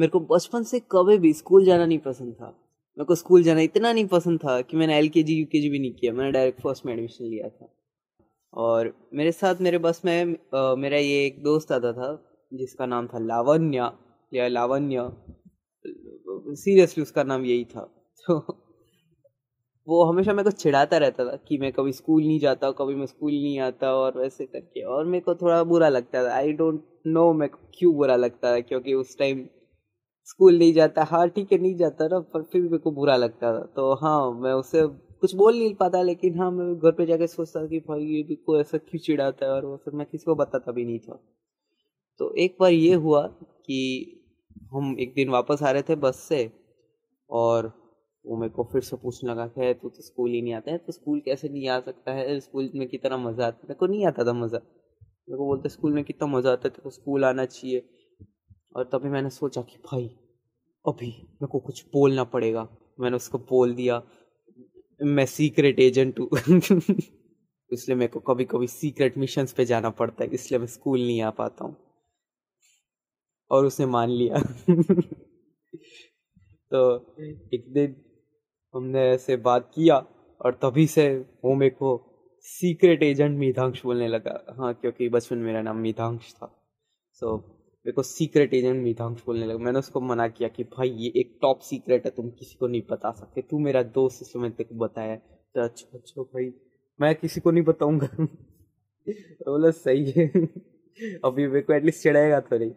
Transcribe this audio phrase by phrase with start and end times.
[0.00, 2.46] मेरे को बचपन से कभी भी स्कूल जाना नहीं पसंद था।
[2.98, 5.60] मेरे को स्कूल जाना इतना नहीं पसंद था कि मैंने एल के जी यू के
[5.60, 7.74] जी भी नहीं किया। मैंने डायरेक्ट फ़र्स्ट में एडमिशन लिया था।
[8.54, 12.08] और मेरे साथ मेरे बस में आ, मेरा ये एक दोस्त आता था
[12.54, 13.90] जिसका नाम था लावण्य।
[14.34, 15.10] या लावण्य।
[16.54, 17.82] सीरियसली उसका नाम यही था।
[18.28, 18.38] तो
[19.88, 23.06] वो हमेशा मेरे को चिढ़ाता रहता था कि मैं कभी स्कूल नहीं जाता कभी मैं
[23.06, 26.84] स्कूल नहीं आता और वैसे करके। और मेरे को थोड़ा बुरा लगता था। आई डोंट
[27.06, 29.46] नो मैं क्यों बुरा लगता था क्योंकि उस टाइम
[30.30, 33.16] स्कूल नहीं जाता हाँ ठीक है, नहीं जाता ना, पर फिर भी मेरे को बुरा
[33.16, 34.86] लगता था। तो हाँ मैं उसे
[35.22, 38.60] कुछ बोल नहीं पाता, लेकिन हाँ मैं घर पे जाके सोचता कि भाई, ये कोई
[38.60, 41.18] ऐसा क्यों चिढ़ाता है और वो फिर मैं किसी को बताता भी नहीं था।
[42.20, 43.26] तो एक बार ये हुआ
[43.66, 43.80] कि
[44.72, 46.50] हम एक दिन वापस आ रहे थे बस से
[47.30, 47.72] और
[48.24, 50.78] वो मेरे को फिर से पूछने लगा कि तू तो स्कूल ही नहीं आता है
[50.78, 52.38] तो स्कूल कैसे नहीं आ सकता है?
[52.40, 55.92] स्कूल में कितना मज़ा आता मेरे को नहीं आता था मज़ा। मेरे को बोलते, स्कूल
[55.92, 57.82] में कितना मज़ा आता है तो स्कूल आना चाहिए।
[58.76, 60.06] और तभी मैंने सोचा कि भाई
[60.86, 62.68] अभी मेरे को कुछ बोलना पड़ेगा।
[63.00, 64.02] मैंने उसको बोल दिया
[65.02, 66.28] मैं सीक्रेट एजेंट हूँ।
[67.72, 71.22] इसलिए मेरे को कभी कभी सीक्रेट मिशन पे जाना पड़ता है इसलिए मैं स्कूल नहीं
[71.22, 71.76] आ पाता हूँ।
[73.50, 74.38] और उसने मान लिया।
[76.72, 77.14] तो
[77.54, 77.96] एक दिन
[78.74, 79.96] हमने ऐसे बात किया
[80.40, 81.08] और तभी से
[81.44, 82.06] वो मेरे को
[82.40, 86.66] सीक्रेट एजेंट मिधांश बोलने लगा। हाँ क्योंकि बचपन मेरा नाम मिधांश था।
[87.12, 90.88] सो so, मेरे को सीक्रेट एजेंट मिधांश बोलने लगा। मैंने उसको मना किया कि, भाई,
[90.90, 94.42] ये एक टॉप सीक्रेट है, तुम किसी को नहीं बता सकते। तू मेरा दोस्त इसलिए
[94.42, 96.52] मैंने तेको बताया तो अच्छा अच्छा भाई,
[97.00, 98.08] मैं किसी को नहीं बताऊँगा।
[99.08, 100.28] बोला, सही है।
[101.24, 102.70] अभी मेरे को एटलीस्ट चिढ़ाएगा तो नहीं।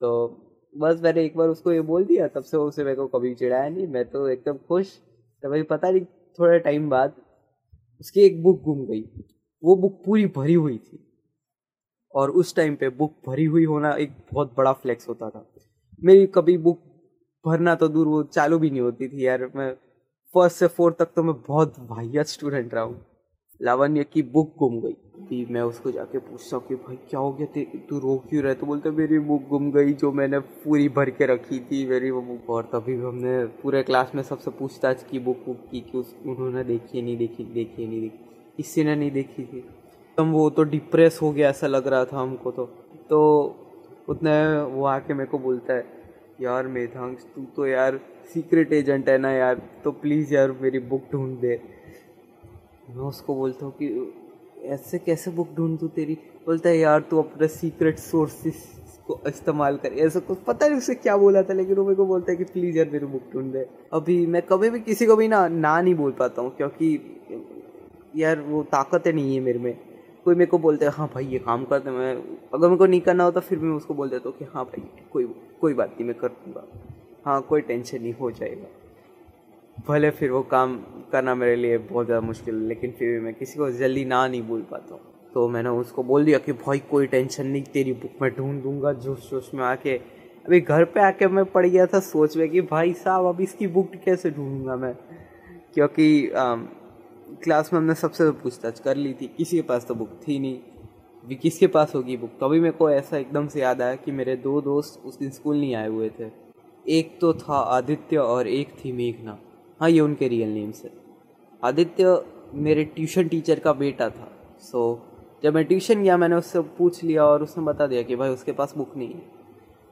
[0.00, 0.28] तो
[0.76, 3.68] बस मैंने एक बार उसको ये बोल दिया। तब से उसे मेरे को कभी चिढ़ाया
[3.68, 4.98] नहीं। मैं तो एकदम खुश।
[5.42, 6.04] तो भाई, पता नहीं,
[6.38, 7.14] थोड़े टाइम बाद
[8.00, 9.02] उसकी एक बुक गुम गई।
[9.64, 11.09] वो बुक पूरी भरी हुई थी।
[12.14, 15.44] और उस टाइम पे बुक भरी हुई होना एक बहुत बड़ा फ्लेक्स होता था।
[16.02, 16.80] मेरी कभी बुक
[17.44, 19.72] भरना तो दूर वो चालू भी नहीं होती थी यार। मैं
[20.34, 23.00] फ़र्स्ट से फोर्थ तक तो मैं बहुत वाहियत स्टूडेंट रहा हूँ।
[23.60, 27.32] लावण्य की बुक गुम गई। भी मैं उसको जाके पूछता हूँ कि भाई, क्या हो
[27.32, 31.10] गया तू रो क्यों रहे तो बोलते मेरी बुक गुम गई जो मैंने पूरी भर
[31.10, 35.18] के रखी थी। मेरी वो बुक और तभी हमने पूरे क्लास में सबसे पूछताछ की
[35.18, 39.10] बुक बुक की कि उस, उन्होंने देखी नहीं, देखी देखी नहीं, देखी। किसी ने नहीं
[39.10, 39.64] देखी थी।
[40.20, 42.64] एकदम वो तो डिप्रेस हो गया ऐसा लग रहा था हमको तो।
[43.10, 43.18] तो
[44.08, 44.32] उतने
[44.64, 45.84] वो आके मेरे को बोलता है,
[46.40, 47.98] यार मेधांश, तू तो यार
[48.32, 51.60] सीक्रेट एजेंट है ना यार तो प्लीज़ यार मेरी बुक ढूंढ दे।
[52.90, 53.88] मैं उसको बोलता हूँ कि,
[54.66, 56.14] ऐसे कैसे बुक ढूंढ तू तेरी?
[56.46, 58.62] बोलता है, यार तू अपने सीक्रेट सोर्सेस
[59.06, 62.06] को इस्तेमाल कर। ऐसा कुछ पता नहीं उसे क्या बोला था, लेकिन वो मेरे को
[62.06, 65.16] बोलता है कि प्लीज़ यार मेरी बुक ढूंढ दे। अभी मैं कभी भी किसी को
[65.16, 66.96] भी ना ना नहीं बोल पाता हूँ, क्योंकि
[68.16, 69.89] यार वो ताकत नहीं है मेरे में।
[70.26, 72.14] कोई मेरे को बोलते हैं हाँ भाई, ये काम कर दे, मैं
[72.54, 74.82] अगर मेरे को नहीं करना होता, फिर मैं उसको बोल देता हूँ कि हाँ भाई,
[75.12, 75.24] कोई
[75.60, 76.64] कोई बात नहीं, मैं कर दूँगा।
[77.26, 78.66] हाँ कोई टेंशन नहीं, हो जाएगा।
[79.88, 80.76] भले फिर वो काम
[81.12, 84.26] करना मेरे लिए बहुत ज़्यादा मुश्किल है, लेकिन फिर भी मैं किसी को जल्दी ना
[84.28, 85.00] नहीं बोल पाता हूँ।
[85.34, 88.92] तो मैंने उसको बोल दिया कि, भाई, कोई टेंशन नहीं, तेरी बुक मैं ढूंढ दूँगा।
[88.92, 89.96] जोश जोश में आके,
[90.46, 93.66] अभी घर पे आके मैं पड़ गया था, सोच में कि, भाई साहब, अब इसकी
[93.66, 94.94] बुक कैसे ढूंढूँगा मैं?
[95.74, 96.30] क्योंकि
[97.44, 100.58] क्लास में हमने सबसे पूछताछ कर ली थी, किसी के पास तो बुक थी नहीं।
[101.26, 102.30] भी किसके पास होगी बुक?
[102.30, 105.56] तभी मेरे को ऐसा एकदम से याद आया कि मेरे दो दोस्त उस दिन स्कूल
[105.56, 106.30] नहीं आए हुए थे।
[106.88, 109.38] एक तो था आदित्य और एक थी मेघना।
[109.80, 110.92] हाँ ये उनके रियल नेम्स है।
[111.64, 112.22] आदित्य
[112.54, 115.02] मेरे ट्यूशन टीचर का बेटा था। सो
[115.42, 118.52] जब मैं ट्यूशन गया, मैंने उससे पूछ लिया और उसने बता दिया कि भाई, उसके
[118.52, 119.22] पास बुक नहीं है।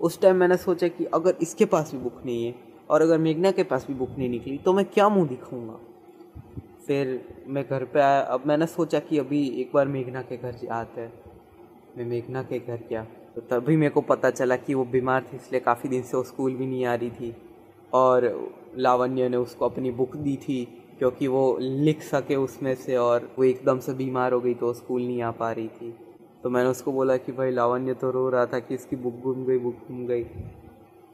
[0.00, 2.54] उस टाइम मैंने सोचा कि अगर इसके पास भी बुक नहीं है
[2.90, 5.78] और अगर मेघना के पास भी बुक नहीं निकली तो मैं क्या मुँह दिखाऊँगा?
[6.88, 10.68] फिर मैं घर पे आया। अब मैंने सोचा कि अभी एक बार मेघना के घर
[10.70, 11.12] आते हैं।
[11.98, 15.36] मैं मेघना के घर गया। तो तभी मेरे को पता चला कि वो बीमार थी,
[15.36, 17.36] इसलिए काफ़ी दिन से वो स्कूल भी नहीं आ रही थी।
[17.92, 20.64] और लावण्य ने उसको अपनी बुक दी थी,
[20.98, 25.02] क्योंकि वो लिख सके उसमें से और वो एकदम से बीमार हो गई तो स्कूल
[25.02, 25.94] नहीं आ पा रही थी।
[26.42, 29.44] तो मैंने उसको बोला कि भाई, लावण्य तो रो रहा था कि इसकी बुक घूम
[29.44, 30.24] गई, बुक घूम गई।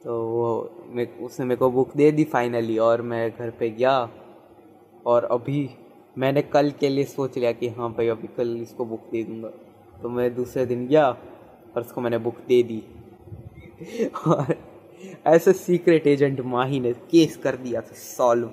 [0.05, 4.09] तो वो मैं उसने मेरे को बुक दे दी फाइनली और मैं घर पे गया।
[5.07, 5.71] और अभी
[6.19, 9.49] मैंने कल के लिए सोच लिया कि हाँ भाई, अभी कल इसको बुक दे दूँगा।
[10.03, 11.09] तो मैं दूसरे दिन गया
[11.77, 12.83] और उसको मैंने बुक दे दी।
[14.27, 14.55] और
[15.27, 18.51] ऐसे सीक्रेट एजेंट माही ने केस कर दिया था सॉल्व